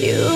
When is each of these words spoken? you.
you. 0.00 0.29